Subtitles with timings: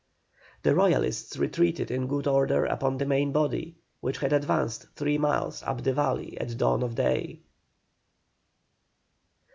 [0.63, 5.61] The Royalists retreated in good order upon the main body, which had advanced three miles
[5.61, 7.41] up the valley at dawn of day.